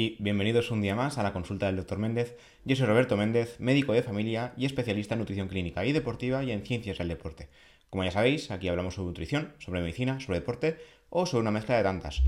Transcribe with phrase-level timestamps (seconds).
[0.00, 1.98] y bienvenidos un día más a la consulta del Dr.
[1.98, 2.34] Méndez.
[2.64, 6.52] Yo soy Roberto Méndez, médico de familia y especialista en nutrición clínica y deportiva y
[6.52, 7.50] en ciencias del deporte.
[7.90, 10.78] Como ya sabéis, aquí hablamos sobre nutrición, sobre medicina, sobre deporte
[11.10, 12.22] o sobre una mezcla de tantas.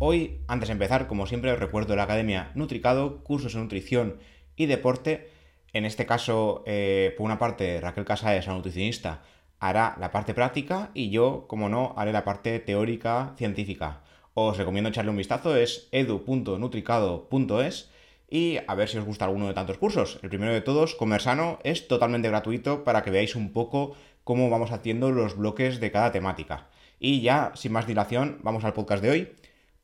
[0.00, 4.18] Hoy, antes de empezar, como siempre, os recuerdo la Academia Nutricado, cursos de nutrición
[4.56, 5.30] y deporte.
[5.72, 9.22] En este caso, eh, por una parte, Raquel Casares, la nutricionista,
[9.60, 14.02] hará la parte práctica y yo, como no, haré la parte teórica científica
[14.46, 17.90] os recomiendo echarle un vistazo, es edu.nutricado.es
[18.30, 20.18] y a ver si os gusta alguno de tantos cursos.
[20.22, 24.70] El primero de todos, Comersano, es totalmente gratuito para que veáis un poco cómo vamos
[24.70, 26.68] haciendo los bloques de cada temática.
[27.00, 29.32] Y ya, sin más dilación, vamos al podcast de hoy.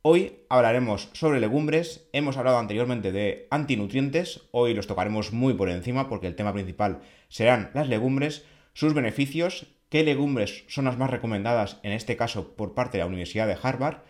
[0.03, 6.11] Hoy hablaremos sobre legumbres, hemos hablado anteriormente de antinutrientes, hoy los tocaremos muy por encima
[6.11, 8.45] porque el tema principal serán las legumbres,
[8.75, 13.09] sus beneficios, qué legumbres son las más recomendadas en este caso por parte de la
[13.09, 14.03] Universidad de Harvard,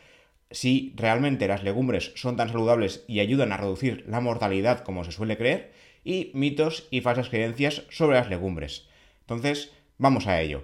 [0.54, 5.10] si realmente las legumbres son tan saludables y ayudan a reducir la mortalidad como se
[5.10, 5.72] suele creer,
[6.04, 8.86] y mitos y falsas creencias sobre las legumbres.
[9.20, 10.62] Entonces, vamos a ello.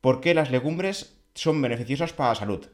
[0.00, 2.68] ¿Por qué las legumbres son beneficiosas para la salud?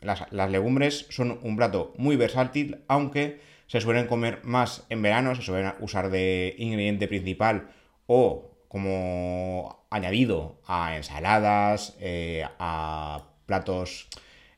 [0.00, 5.42] Las, legumbres son un plato muy versátil, aunque se suelen comer más en verano, se
[5.42, 7.70] suelen usar de ingrediente principal
[8.06, 14.08] o como añadido a ensaladas, eh, a platos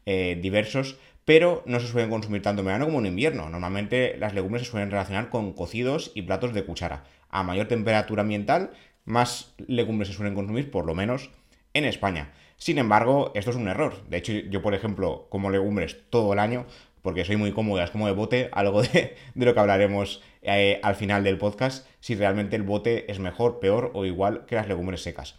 [0.04, 0.98] eh, diversos
[1.28, 3.50] pero no se suelen consumir tanto en verano como en invierno.
[3.50, 7.04] Normalmente las legumbres se suelen relacionar con cocidos y platos de cuchara.
[7.28, 8.70] A mayor temperatura ambiental,
[9.04, 11.28] más legumbres se suelen consumir, por lo menos
[11.74, 12.32] en España.
[12.56, 14.08] Sin embargo, esto es un error.
[14.08, 16.64] De hecho, yo, por ejemplo, como legumbres todo el año,
[17.02, 20.94] porque soy muy cómodo, es como de bote, algo de, lo que hablaremos eh, al
[20.94, 25.02] final del podcast, si realmente el bote es mejor, peor o igual que las legumbres
[25.02, 25.36] secas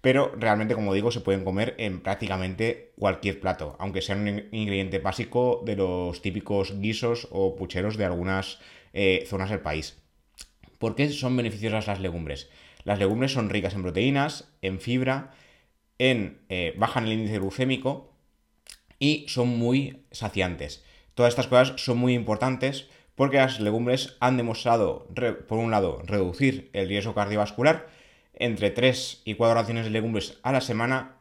[0.00, 5.00] pero realmente, como digo, se pueden comer en prácticamente cualquier plato, aunque sea un ingrediente
[5.00, 8.60] básico de los típicos guisos o pucheros de algunas
[8.92, 10.00] eh, zonas del país.
[10.78, 12.48] ¿Por qué son beneficiosas las legumbres?
[12.84, 15.32] Las legumbres son ricas en proteínas, en fibra,
[15.98, 18.14] en eh, bajan el índice glucémico
[19.00, 20.84] y son muy saciantes.
[21.14, 25.08] Todas estas cosas son muy importantes porque las legumbres han demostrado,
[25.48, 27.88] por un lado, reducir el riesgo cardiovascular,
[28.38, 31.16] entre 3 y 4 raciones de legumbres a la semana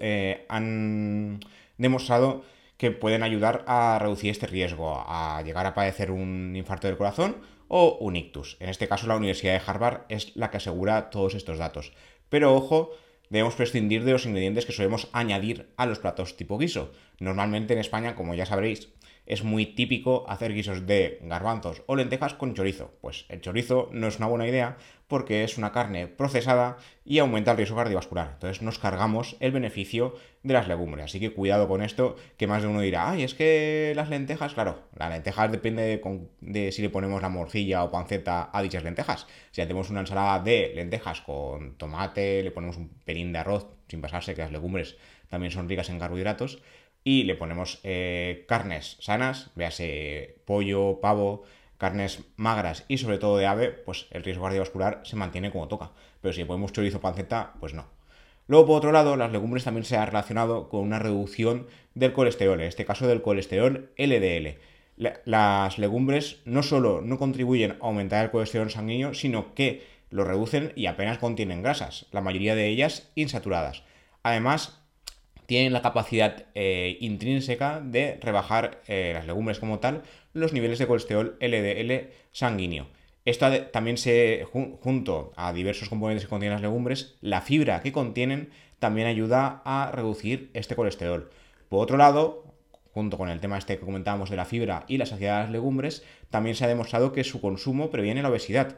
[0.00, 1.40] eh, han,
[1.78, 2.42] demostrado
[2.76, 7.36] que pueden ayudar a reducir este riesgo, a llegar a padecer un infarto del corazón
[7.68, 8.56] o un ictus.
[8.60, 11.92] En este caso, la Universidad de Harvard es la que asegura todos estos datos.
[12.28, 12.90] Pero ojo,
[13.30, 16.92] debemos prescindir de los ingredientes que solemos añadir a los platos tipo guiso.
[17.20, 18.88] Normalmente en España, como ya sabréis,
[19.26, 22.92] es muy típico hacer guisos de garbanzos o lentejas con chorizo.
[23.00, 24.76] Pues el chorizo no es una buena idea
[25.08, 28.30] porque es una carne procesada y aumenta el riesgo cardiovascular.
[28.34, 31.06] Entonces nos cargamos el beneficio de las legumbres.
[31.06, 34.54] Así que cuidado con esto, que más de uno dirá, ay, es que las lentejas,
[34.54, 36.00] claro, las lentejas depende
[36.40, 39.26] de, si le ponemos la morcilla o panceta a dichas lentejas.
[39.50, 44.00] Si hacemos una ensalada de lentejas con tomate, le ponemos un pelín de arroz, sin
[44.00, 44.96] pasarse que las legumbres
[45.28, 46.62] también son ricas en carbohidratos,
[47.04, 51.44] y le ponemos eh, carnes sanas, véase pollo, pavo,
[51.76, 55.92] carnes magras y sobre todo de ave, pues el riesgo cardiovascular se mantiene como toca.
[56.22, 57.86] Pero si le ponemos chorizo panceta, pues no.
[58.46, 62.60] Luego, por otro lado, las legumbres también se han relacionado con una reducción del colesterol,
[62.60, 64.58] en este caso del colesterol LDL.
[64.96, 70.72] las legumbres no solo no contribuyen a aumentar el colesterol sanguíneo, sino que lo reducen
[70.76, 73.82] y apenas contienen grasas, la mayoría de ellas insaturadas.
[74.22, 74.83] Además,
[75.46, 80.86] tienen la capacidad eh, intrínseca de rebajar eh, las legumbres como tal los niveles de
[80.86, 82.86] colesterol LDL sanguíneo.
[83.24, 88.50] Esto también se, junto a diversos componentes que contienen las legumbres, la fibra que contienen
[88.78, 91.30] también ayuda a reducir este colesterol.
[91.70, 92.44] Por otro lado,
[92.92, 95.52] junto con el tema este que comentábamos de la fibra y la saciedad de las
[95.52, 98.76] legumbres, también se ha demostrado que su consumo previene la obesidad.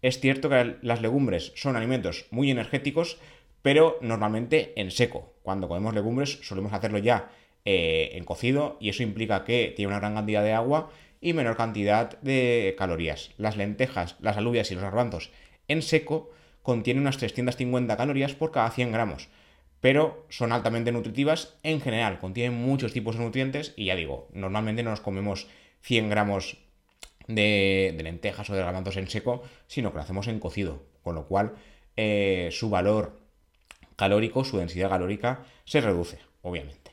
[0.00, 3.18] Es cierto que las legumbres son alimentos muy energéticos,
[3.62, 5.34] pero normalmente en seco.
[5.42, 7.30] Cuando comemos legumbres solemos hacerlo ya
[7.64, 11.56] eh, en cocido y eso implica que tiene una gran cantidad de agua y menor
[11.56, 13.30] cantidad de calorías.
[13.38, 15.30] Las lentejas, las alubias y los garbanzos
[15.68, 16.30] en seco
[16.62, 19.28] contienen unas 350 calorías por cada 100 gramos,
[19.80, 24.82] pero son altamente nutritivas en general, contienen muchos tipos de nutrientes y ya digo, normalmente
[24.82, 25.48] no nos comemos
[25.82, 26.58] 100 gramos
[27.26, 31.26] de, lentejas o de garbanzos en seco, sino que lo hacemos en cocido, con lo
[31.26, 31.54] cual
[31.96, 33.21] eh, su valor
[34.02, 36.90] calórico, su densidad calórica se reduce, obviamente.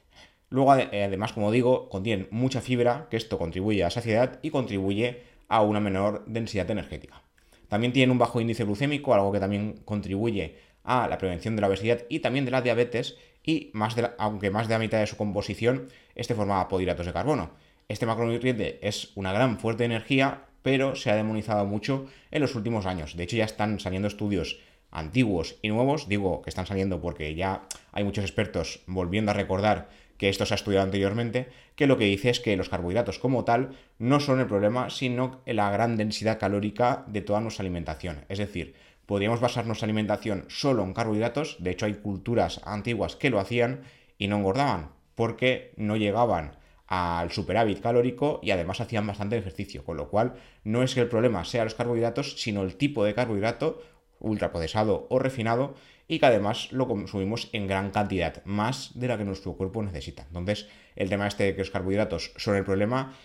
[0.52, 5.24] Luego, eh, además, como digo, contienen mucha fibra, que esto contribuye a saciedad y contribuye
[5.48, 7.24] a una menor densidad energética.
[7.68, 11.68] También tienen un bajo índice glucémico, algo que también contribuye a la prevención de la
[11.68, 13.72] obesidad y también de la diabetes, y
[14.20, 17.50] aunque más de la mitad de su composición esté formada por hidratos de carbono.
[17.88, 22.54] Este macronutriente es una gran fuerte de energía, pero se ha demonizado mucho en los
[22.54, 23.18] últimos años.
[23.18, 24.60] De hecho, ya están saliendo estudios
[24.92, 26.08] antiguos y nuevos.
[26.08, 30.54] Digo que están saliendo porque ya hay muchos expertos volviendo a recordar que esto se
[30.54, 34.42] ha estudiado anteriormente, que lo que dice es que los carbohidratos como tal no son
[34.42, 38.26] el problema, sino la gran densidad calórica de toda nuestra alimentación.
[38.28, 38.76] Es decir,
[39.06, 43.84] podríamos basar nuestra alimentación solo en carbohidratos, de hecho hay culturas antiguas que lo hacían
[44.18, 49.96] y no engordaban, porque no llegaban al superávit calórico y además hacían bastante ejercicio, con
[49.96, 50.34] lo cual
[50.64, 53.82] no es que el problema sea los carbohidratos, sino el tipo de carbohidrato
[54.20, 55.76] ultraprocesado o refinado
[56.08, 60.26] y que además lo consumimos en gran cantidad, más de la que nuestro cuerpo necesita.
[60.28, 63.16] Entonces, el tema este de que los carbohidratos son el problema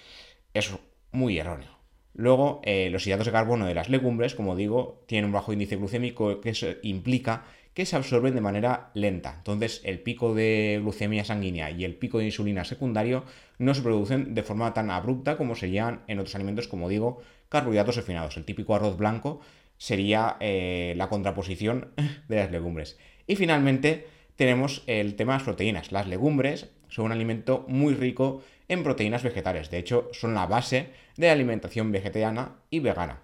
[0.53, 0.71] es
[1.11, 1.75] muy erróneo.
[2.13, 5.77] Luego, eh, los hidratos de carbono de las legumbres, como digo, tienen un bajo índice
[5.77, 7.45] glucémico que implica
[7.75, 9.35] que se absorben de manera lenta.
[9.39, 13.25] Entonces, el pico de glucemia sanguínea y el pico de insulina secundario
[13.59, 17.21] no se producen de forma tan abrupta como se llevan en otros alimentos, como digo,
[17.49, 18.37] carbohidratos refinados.
[18.37, 19.41] El típico arroz blanco
[19.79, 21.93] sería eh, la contraposición
[22.29, 22.99] de las legumbres.
[23.27, 24.07] Y finalmente
[24.37, 25.93] tenemos el tema de las proteínas.
[25.93, 29.71] Las legumbres son un alimento muy rico en proteínas vegetales.
[29.71, 33.23] De hecho, son la base de la alimentación vegetariana y vegana.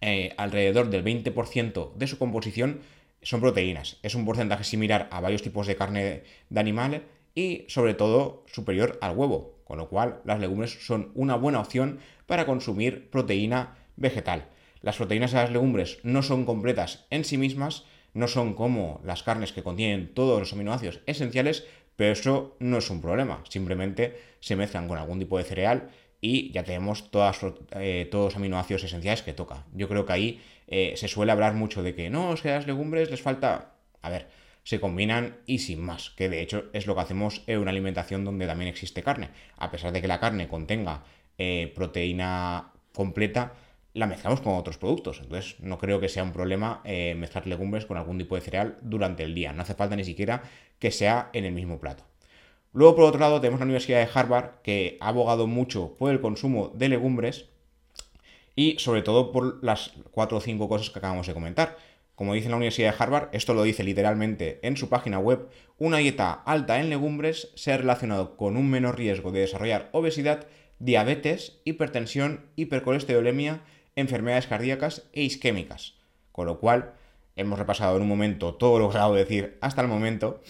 [0.00, 2.80] Eh, alrededor del 20% de su composición
[3.22, 3.98] son proteínas.
[4.02, 7.02] Es un porcentaje similar a varios tipos de carne de animales
[7.34, 9.58] y sobre todo superior al huevo.
[9.64, 14.48] Con lo cual, las legumbres son una buena opción para consumir proteína vegetal.
[14.82, 17.84] Las proteínas de las legumbres no son completas en sí mismas,
[18.14, 21.66] no son como las carnes que contienen todos los aminoácidos esenciales,
[21.96, 23.42] pero eso no es un problema.
[23.48, 25.90] Simplemente se mezclan con algún tipo de cereal
[26.20, 27.38] y ya tenemos todas,
[27.72, 29.64] eh, todos los aminoácidos esenciales que toca.
[29.72, 32.56] Yo creo que ahí eh, se suele hablar mucho de que no, es que a
[32.56, 33.74] las legumbres les falta...
[34.00, 34.28] A ver,
[34.62, 38.24] se combinan y sin más, que de hecho es lo que hacemos en una alimentación
[38.24, 39.30] donde también existe carne.
[39.56, 41.04] A pesar de que la carne contenga
[41.38, 43.54] eh, proteína completa,
[43.98, 45.20] la mezclamos con otros productos.
[45.20, 48.78] Entonces, no creo que sea un problema eh, mezclar legumbres con algún tipo de cereal
[48.80, 49.52] durante el día.
[49.52, 50.42] No hace falta ni siquiera
[50.78, 52.04] que sea en el mismo plato.
[52.72, 56.20] Luego, por otro lado, tenemos la Universidad de Harvard, que ha abogado mucho por el
[56.20, 57.46] consumo de legumbres
[58.54, 61.76] y sobre todo por las cuatro o cinco cosas que acabamos de comentar.
[62.14, 65.48] Como dice la Universidad de Harvard, esto lo dice literalmente en su página web,
[65.78, 70.48] una dieta alta en legumbres se ha relacionado con un menor riesgo de desarrollar obesidad,
[70.80, 73.60] diabetes, hipertensión, hipercolesterolemia
[73.98, 75.94] enfermedades cardíacas e isquémicas.
[76.32, 76.94] Con lo cual,
[77.36, 80.42] hemos repasado en un momento todo lo que acabo de decir hasta el momento.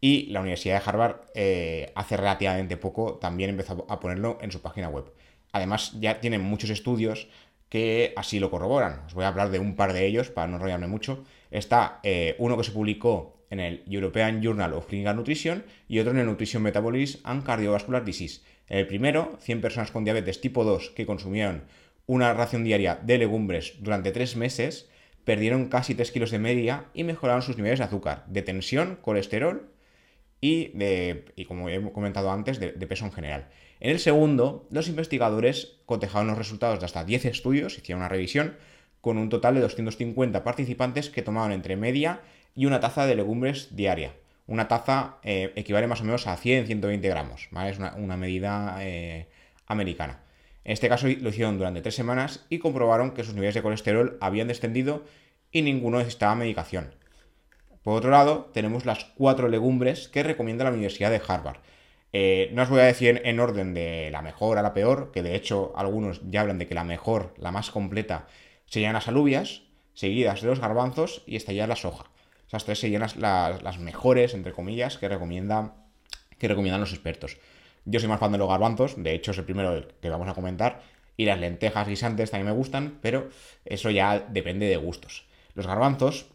[0.00, 4.60] Y la Universidad de Harvard eh, hace relativamente poco también empezó a ponerlo en su
[4.60, 5.12] página web.
[5.52, 7.28] Además, ya tienen muchos estudios
[7.68, 9.02] que así lo corroboran.
[9.06, 11.24] Os voy a hablar de un par de ellos para no enrollarme mucho.
[11.50, 16.12] Está eh, uno que se publicó en el European Journal of Clinical Nutrition y otro
[16.12, 18.40] en el Nutrition Metabolism and Cardiovascular Disease.
[18.68, 21.64] el primero, 100 personas con diabetes tipo 2 que consumieron
[22.06, 24.88] una ración diaria de legumbres durante tres meses,
[25.24, 29.68] perdieron casi 3 kilos de media y mejoraron sus niveles de azúcar, de tensión, colesterol
[30.40, 33.48] y, de, y como he comentado antes, de, peso en general.
[33.80, 38.56] En el segundo, los investigadores cotejaron los resultados de hasta 10 estudios, hicieron una revisión,
[39.00, 42.20] con un total de 250 participantes que tomaban entre media
[42.54, 44.14] y una taza de legumbres diaria.
[44.46, 49.26] Una taza eh, equivale más o menos a 100-120 gramos, Es una, medida eh,
[49.66, 50.20] americana.
[50.66, 54.18] En este caso lo hicieron durante tres semanas y comprobaron que sus niveles de colesterol
[54.20, 55.04] habían descendido
[55.52, 56.92] y ninguno necesitaba medicación.
[57.84, 61.58] Por otro lado, tenemos las cuatro legumbres que recomienda la Universidad de Harvard.
[62.12, 65.22] Eh, no os voy a decir en orden de la mejor a la peor, que
[65.22, 68.26] de hecho algunos ya hablan de que la mejor, la más completa,
[68.64, 69.62] serían las alubias,
[69.94, 72.10] seguidas de los garbanzos y estaría la soja.
[72.48, 75.70] Esas tres serían las, las, mejores, entre comillas, que recomiendan
[76.40, 77.38] los expertos.
[77.86, 80.34] Yo soy más fan de los garbanzos, de hecho es el primero que vamos a
[80.34, 80.82] comentar.
[81.16, 83.30] Y las lentejas guisantes también me gustan, pero
[83.64, 85.24] eso ya depende de gustos.
[85.54, 86.26] Los garbanzos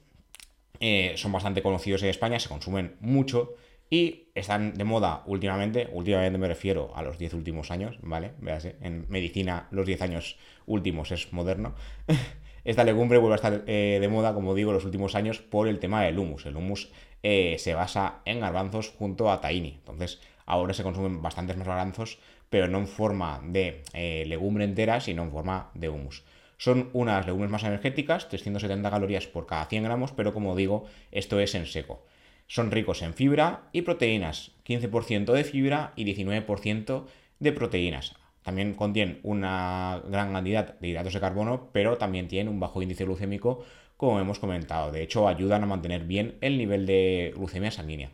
[0.79, 3.53] eh, son bastante conocidos en España, se consumen mucho
[3.91, 5.89] y están de moda últimamente.
[5.91, 8.31] Últimamente me refiero a los 10 últimos años, ¿vale?
[8.39, 11.75] Véase, en medicina los 10 años últimos es moderno.
[12.63, 15.79] Esta legumbre vuelve a estar eh, de moda, como digo, los últimos años por el
[15.79, 16.45] tema del humus.
[16.45, 16.89] El humus
[17.21, 19.75] eh, se basa en garbanzos junto a tahini.
[19.79, 24.99] Entonces, Ahora se consumen bastantes más garbanzos, pero no en forma de eh, legumbre entera,
[24.99, 26.25] sino en forma de humus.
[26.57, 31.39] Son unas legumbres más energéticas, 370 calorías por cada 100 gramos, pero como digo, esto
[31.39, 32.05] es en seco.
[32.47, 37.05] Son ricos en fibra y proteínas, 15% de fibra y 19%
[37.39, 38.17] de proteínas.
[38.43, 43.05] También contienen una gran cantidad de hidratos de carbono, pero también tienen un bajo índice
[43.05, 43.63] glucémico,
[43.95, 44.91] como hemos comentado.
[44.91, 48.11] De hecho, ayudan a mantener bien el nivel de glucemia sanguínea.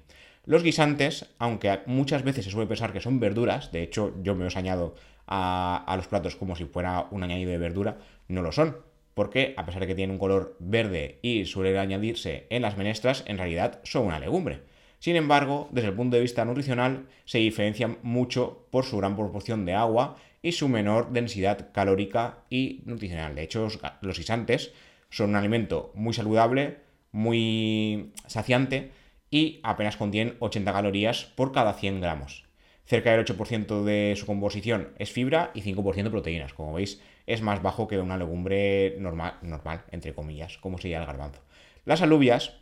[0.48, 4.46] Los guisantes, aunque muchas veces se suele pensar que son verduras, de hecho yo me
[4.46, 4.96] os añado
[5.28, 7.98] a, a los platos como si fuera un añadido de verdura,
[8.30, 8.78] no lo son
[9.18, 13.24] porque a pesar de que tienen un color verde y suelen añadirse en las menestras,
[13.26, 14.62] en realidad son una legumbre.
[15.00, 19.66] Sin embargo, desde el punto de vista nutricional, se diferencian mucho por su gran proporción
[19.66, 23.34] de agua y su menor densidad calórica y nutricional.
[23.34, 23.68] De hecho,
[24.02, 24.72] los guisantes
[25.10, 26.78] son un alimento muy saludable,
[27.12, 28.92] muy saciante
[29.30, 32.46] y apenas contienen 80 calorías por cada 100 gramos.
[32.86, 36.54] Cerca del 8% de su composición es fibra y 5% proteínas.
[36.54, 41.06] Como veis, es más bajo que una legumbre normal, normal entre comillas, como sería el
[41.06, 41.42] garbanzo.
[41.84, 42.54] Las alubias,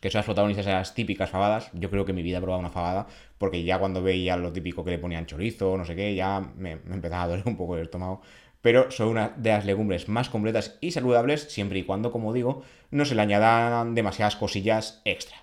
[0.00, 2.60] que son las protagonistas de las típicas fabadas, yo creo que mi vida he probado
[2.60, 3.06] una fabada,
[3.38, 6.76] porque ya cuando veía lo típico que le ponían chorizo, no sé qué, ya me,
[6.76, 8.20] me empezaba a doler un poco el estómago.
[8.60, 12.62] Pero son una de las legumbres más completas y saludables, siempre y cuando, como digo,
[12.90, 15.38] no se le añadan demasiadas cosillas extra.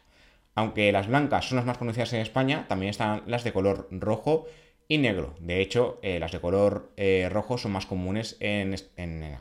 [0.57, 4.47] Aunque las blancas son las más conocidas en España, también están las de color rojo
[4.87, 5.35] y negro.
[5.39, 8.73] De hecho, eh, las de color eh, rojo son más comunes en,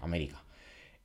[0.02, 0.44] América.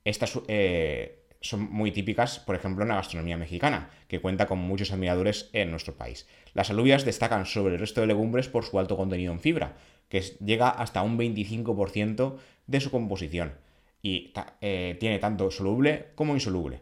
[0.04, 4.92] Estas eh, son muy típicas, por ejemplo, en la gastronomía mexicana, que cuenta con muchos
[4.92, 6.28] admiradores en nuestro país.
[6.52, 9.78] Las alubias destacan sobre el resto de legumbres por su alto contenido en fibra,
[10.10, 13.54] que llega hasta un 25% de su composición.
[14.02, 16.80] Y tiene tanto soluble como insoluble.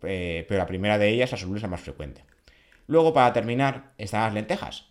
[0.00, 2.24] pero la primera de ellas, la soluble, es la más frecuente.
[2.88, 4.88] Luego, para terminar, están las lentejas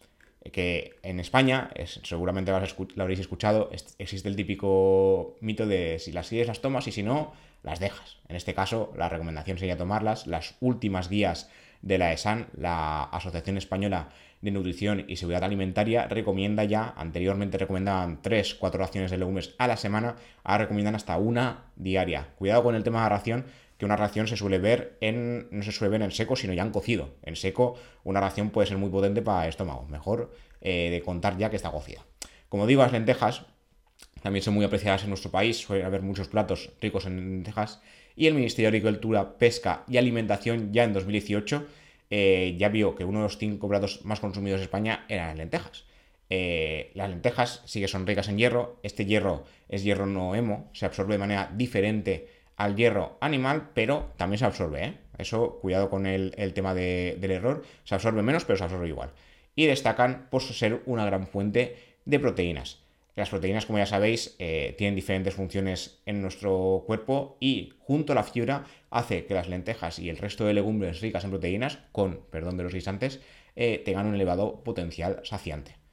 [0.51, 1.72] que en España,
[2.04, 6.92] seguramente lo habréis escuchado, existe el típico mito de si las sigues las tomas y
[6.92, 8.18] si no, las dejas.
[8.30, 10.27] En este caso, la recomendación sería tomarlas.
[10.27, 11.50] Las últimas guías
[11.82, 14.10] de la ESAN, la Asociación Española
[14.42, 19.77] de Nutrición y Seguridad Alimentaria, recomienda ya, anteriormente recomendaban 3-4 raciones de legumbres a la
[19.77, 22.30] semana, ahora recomiendan hasta una diaria.
[22.38, 23.46] Cuidado con el tema de la ración,
[23.78, 25.48] que una ración se suele ver en.
[25.52, 27.16] no se suele ver en seco, sino ya en cocido.
[27.24, 29.86] En seco, una ración puede ser muy potente para el estómago.
[29.88, 32.06] Mejor eh, de contar ya que está cocida.
[32.50, 33.46] Como digo, las lentejas
[34.22, 37.82] también son muy apreciadas en nuestro país, suele haber muchos platos ricos en lentejas.
[38.16, 41.68] Y el Ministerio de Agricultura, Pesca y Alimentación ya en 2018
[42.10, 45.38] eh, ya vio que uno de los cinco platos más consumidos en España eran las
[45.38, 45.86] lentejas.
[46.30, 48.80] Eh, las lentejas sí que son ricas en hierro.
[48.84, 54.12] Este hierro es hierro no hemo, se absorbe de manera diferente al hierro animal, pero
[54.18, 54.98] también se absorbe, ¿eh?
[55.18, 59.12] Eso, cuidado con el, tema del error, se absorbe menos, pero se absorbe igual.
[59.56, 62.80] Y destacan por ser una gran fuente de proteínas.
[63.16, 68.16] Las proteínas, como ya sabéis, eh, tienen diferentes funciones en nuestro cuerpo y junto a
[68.16, 72.22] la fibra hace que las lentejas y el resto de legumbres ricas en proteínas, con
[72.30, 73.20] perdón de los guisantes,
[73.56, 75.87] eh, tengan un elevado potencial saciante.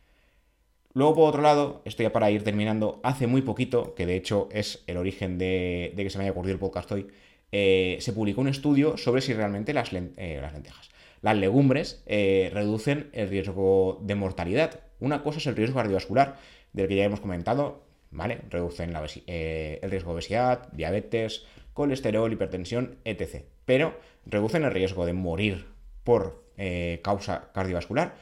[0.95, 4.49] Luego, por otro lado, esto ya para ir terminando, hace muy poquito, que de hecho
[4.53, 7.09] es el origen de, que se me haya ocurrido el podcast hoy,
[7.51, 13.11] eh, se publicó un estudio sobre si realmente las, eh, lentejas, las legumbres, eh, reducen
[13.13, 14.83] el riesgo de mortalidad.
[15.01, 16.37] Una cosa es el riesgo cardiovascular,
[16.73, 17.83] del que ya hemos comentado,
[18.13, 18.43] ¿vale?
[18.49, 23.43] Reducen el riesgo de obesidad, diabetes, colesterol, hipertensión, etc.
[23.65, 25.67] Pero reducen el riesgo de morir
[26.05, 26.45] por
[27.03, 28.15] causa cardiovascular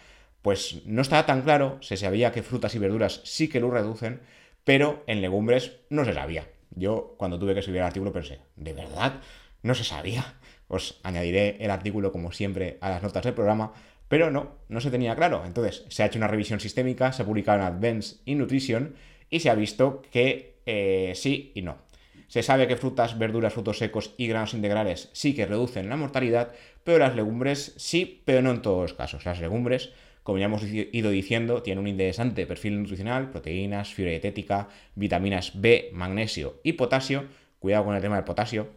[0.43, 4.21] pues no estaba tan claro, se sabía que frutas y verduras sí que lo reducen,
[4.65, 6.49] pero en legumbres no se sabía.
[6.71, 9.21] Yo cuando tuve que escribir el artículo pensé, ¿de verdad?
[9.63, 10.35] No se sabía.
[10.69, 13.73] Os añadiré el artículo como siempre a las notas del programa,
[14.09, 15.43] pero no, no se tenía claro.
[15.45, 18.97] Entonces se ha hecho una revisión sistémica, se ha publicado en Advanced in Nutrition
[19.31, 21.79] y se ha visto que eh, sí y no.
[22.27, 26.53] Se sabe que frutas, verduras, frutos secos y granos integrales sí que reducen la mortalidad,
[26.83, 29.27] pero las legumbres sí, pero no en todos los casos.
[29.27, 29.91] Las legumbres
[30.23, 35.91] como ya hemos ido diciendo, tiene un interesante perfil nutricional, proteínas, fibra dietética, vitaminas B,
[35.93, 37.25] magnesio y potasio.
[37.59, 38.71] Cuidado con el tema del potasio,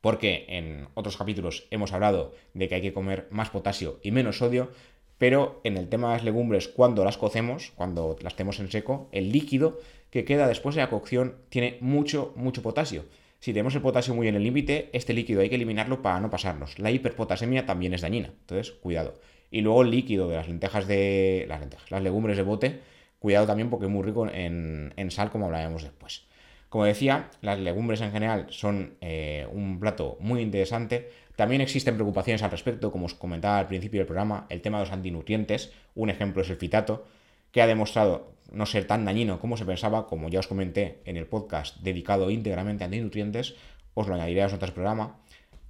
[0.00, 4.38] porque en otros capítulos hemos hablado de que hay que comer más potasio y menos
[4.38, 4.70] sodio,
[5.18, 9.08] pero en el tema de las legumbres, cuando las cocemos, cuando las tenemos en seco,
[9.12, 9.78] el líquido
[10.10, 13.04] que queda después de la cocción tiene mucho, mucho potasio.
[13.38, 16.28] Si tenemos el potasio muy en el límite, este líquido hay que eliminarlo para no
[16.28, 16.78] pasarnos.
[16.78, 19.14] La hiperpotasemia también es dañina, entonces cuidado.
[19.52, 21.44] Y luego el líquido de las lentejas de.
[21.46, 22.80] las lentejas, las legumbres de bote,
[23.18, 26.24] cuidado también porque es muy rico en, sal, como hablaremos después.
[26.70, 31.10] Como decía, las legumbres en general son eh, un plato muy interesante.
[31.36, 34.84] También existen preocupaciones al respecto, como os comentaba al principio del programa, el tema de
[34.84, 35.70] los antinutrientes.
[35.94, 37.04] Un ejemplo es el fitato,
[37.50, 41.18] que ha demostrado no ser tan dañino como se pensaba, como ya os comenté en
[41.18, 43.54] el podcast dedicado íntegramente a antinutrientes.
[43.92, 45.10] Os lo añadiré a los otros programas.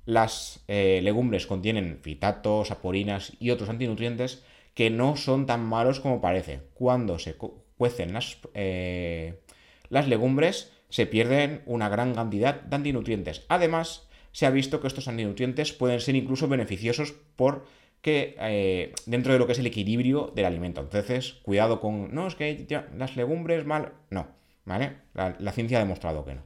[0.04, 4.42] Las eh, legumbres contienen fitatos, saporinas y otros antinutrientes
[4.74, 6.60] que no son tan malos como parece.
[6.74, 7.36] Cuando se
[7.76, 9.40] cuecen las, eh,
[9.88, 13.44] las legumbres se pierden una gran cantidad de antinutrientes.
[13.48, 17.66] Además, se ha visto que estos antinutrientes pueden ser incluso beneficiosos por
[18.02, 20.80] que eh, dentro de lo que es el equilibrio del alimento.
[20.80, 22.66] Entonces, cuidado con, no, es que
[22.96, 24.26] las legumbres mal, no,
[24.64, 24.96] ¿vale?
[25.14, 26.42] La, ciencia ha demostrado que no.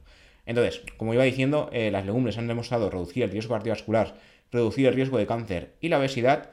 [0.47, 4.15] Entonces, como iba diciendo, eh, las legumbres han demostrado reducir el riesgo cardiovascular,
[4.49, 6.51] reducir el riesgo de cáncer y la obesidad,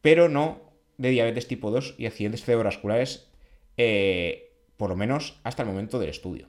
[0.00, 3.28] pero no de diabetes tipo 2 y accidentes cerebrovasculares,
[3.76, 6.48] eh, por lo menos hasta el momento del estudio.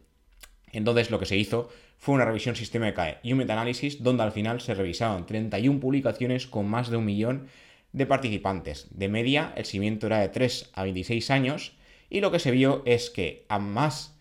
[0.72, 4.62] Entonces, lo que se hizo fue una revisión sistémica y un metaanálisis donde al final
[4.62, 7.48] se revisaron 31 publicaciones con más de un millón
[7.92, 8.88] de participantes.
[8.92, 11.74] De media, el seguimiento era de 3 a 26 años
[12.10, 14.13] y lo que se vio es que a más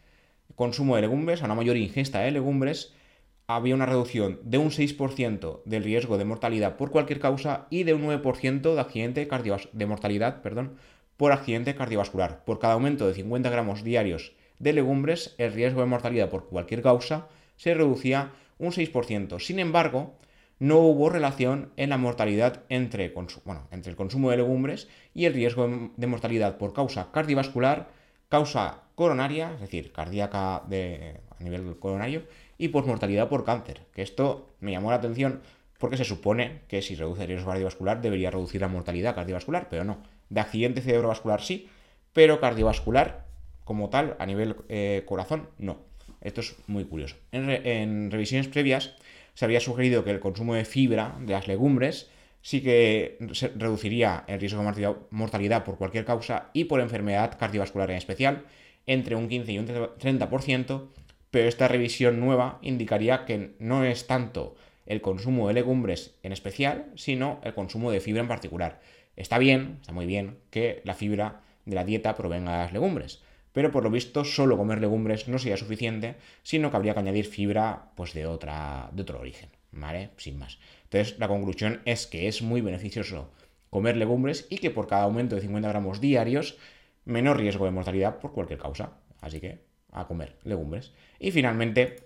[0.55, 2.95] consumo de legumbres, a una mayor ingesta de legumbres,
[3.47, 7.95] había una reducción de un 6% del riesgo de mortalidad por cualquier causa y de
[7.95, 9.29] un 9% de, accidente
[9.73, 10.77] de mortalidad perdón,
[11.17, 12.45] por accidente cardiovascular.
[12.45, 16.83] Por cada aumento de 50 gramos diarios de legumbres, el riesgo de mortalidad por cualquier
[16.83, 19.41] causa se reducía un 6%.
[19.41, 20.15] Sin embargo,
[20.59, 23.13] no hubo relación en la mortalidad entre,
[23.73, 27.91] entre el consumo de legumbres y el riesgo de mortalidad por causa cardiovascular,
[28.33, 32.23] causa coronaria, es decir, cardíaca a nivel coronario,
[32.57, 33.83] y por mortalidad por cáncer.
[33.95, 35.43] Que esto me llamó la atención
[35.79, 39.85] porque se supone que si reduce el riesgo cardiovascular debería reducir la mortalidad cardiovascular, pero
[39.85, 39.99] no.
[40.31, 41.69] De accidente cerebrovascular sí,
[42.15, 43.27] pero cardiovascular
[43.65, 45.81] como tal, a nivel eh, corazón, no.
[46.23, 47.17] Esto es muy curioso.
[47.33, 48.95] en revisiones previas
[49.35, 52.09] se había sugerido que el consumo de fibra de las legumbres
[52.43, 53.17] sí que
[53.57, 58.45] reduciría el riesgo de mortalidad por cualquier causa y por enfermedad cardiovascular en especial,
[58.87, 60.89] entre un 15 y un 30%,
[61.31, 64.57] pero esta revisión nueva indicaría que no es tanto
[64.87, 68.81] el consumo de legumbres en especial, sino el consumo de fibra en particular.
[69.17, 73.23] Está bien, está muy bien que la fibra de la dieta provenga de las legumbres,
[73.53, 77.27] pero por lo visto solo comer legumbres no sería suficiente, sino que habría que añadir
[77.27, 80.11] fibra pues de, otra, de otro origen, ¿vale?
[80.17, 80.59] Sin más.
[80.85, 83.31] Entonces la conclusión es que es muy beneficioso
[83.71, 86.59] comer legumbres y que por cada aumento de 50 gramos diarios,
[87.05, 88.93] menor riesgo de mortalidad por cualquier causa.
[89.21, 89.61] Así que
[89.93, 90.93] a comer legumbres.
[91.19, 91.97] Y finalmente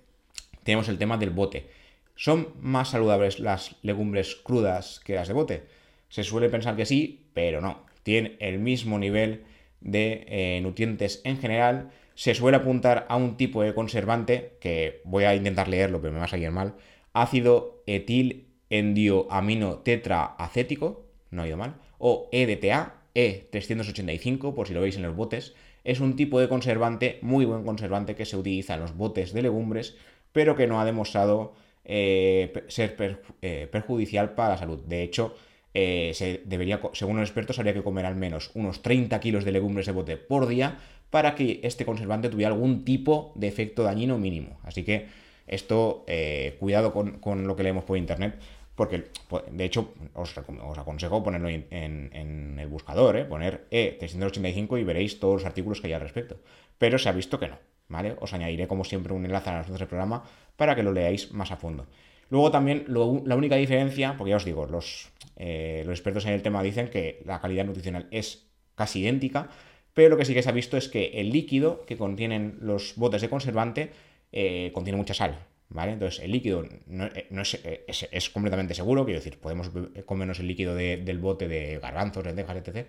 [0.63, 1.69] tenemos el tema del bote.
[2.15, 5.63] ¿Son más saludables las legumbres crudas que las de bote?
[6.09, 7.85] Se suele pensar que sí, pero no.
[8.03, 9.45] Tienen el mismo nivel
[9.81, 15.25] de eh, nutrientes en general, se suele apuntar a un tipo de conservante, que voy
[15.25, 16.75] a intentar leerlo, pero me va a salir mal,
[17.17, 24.97] ácido etil endioamino tetraacético, no ha ido mal, o EDTA, E385, por si lo veis
[24.97, 28.81] en los botes, es un tipo de conservante, muy buen conservante, que se utiliza en
[28.81, 29.97] los botes de legumbres,
[30.33, 34.81] pero que no ha demostrado eh, ser eh, perjudicial para la salud.
[34.81, 35.35] De hecho,
[35.73, 39.53] eh, se debería, según los expertos, habría que comer al menos unos 30 kilos de
[39.53, 40.79] legumbres de bote por día
[41.11, 44.59] para que este conservante tuviera algún tipo de efecto dañino mínimo.
[44.65, 45.07] Así que
[45.47, 48.39] esto, eh, cuidado con, lo que leemos por internet,
[48.75, 53.25] porque pues, de hecho os, aconsejo ponerlo en, el buscador, ¿eh?
[53.25, 56.37] poner E385 y veréis todos los artículos que hay al respecto.
[56.79, 58.17] Pero se ha visto que no, ¿vale?
[58.21, 60.25] Os añadiré como siempre un enlace a las notas del programa
[60.57, 61.87] para que lo leáis más a fondo.
[62.29, 66.43] Luego también la única diferencia, porque ya os digo, los, eh, los expertos en el
[66.43, 69.49] tema dicen que la calidad nutricional es casi idéntica,
[69.95, 72.97] pero lo que sí que se ha visto es que el líquido que contienen los
[72.97, 73.93] botes de conservante
[74.33, 75.39] eh, contiene mucha sal.
[75.69, 75.93] ¿Vale?
[75.93, 79.71] Entonces, el líquido no, eh, es, completamente seguro, quiero decir, podemos
[80.05, 82.87] comernos el líquido del bote de garbanzos, lentejas, etc.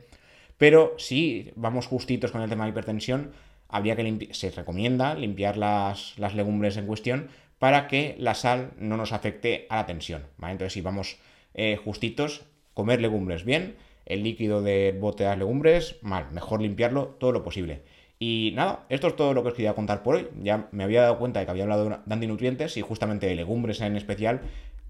[0.57, 3.31] Pero si vamos justitos con el tema de hipertensión,
[3.69, 9.11] habría que se recomienda limpiar las, legumbres en cuestión para que la sal no nos
[9.11, 10.23] afecte a la tensión.
[10.41, 11.17] Entonces, si vamos
[11.53, 17.31] eh, justitos, comer legumbres bien, el líquido del bote de legumbres, mal, mejor limpiarlo todo
[17.31, 17.81] lo posible.
[18.19, 20.27] Y nada, esto es todo lo que os quería contar por hoy.
[20.41, 23.81] Ya me había dado cuenta de que había hablado de antinutrientes y justamente de legumbres
[23.81, 24.41] en especial,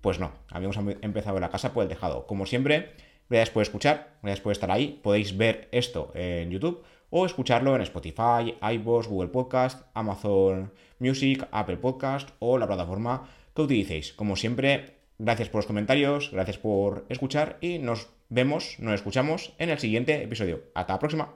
[0.01, 2.25] pues no, habíamos em-, empezado la casa por el tejado.
[2.25, 2.91] Como siempre,
[3.29, 4.99] gracias por escuchar, gracias por estar ahí.
[5.03, 11.77] Podéis ver esto en YouTube o escucharlo en Spotify, iVoox, Google Podcast, Amazon Music, Apple
[11.77, 14.13] Podcast o la plataforma que utilicéis.
[14.13, 19.69] Como siempre, gracias por los comentarios, gracias por escuchar y nos vemos, nos escuchamos en
[19.69, 20.63] el siguiente episodio.
[20.73, 21.33] Hasta la próxima.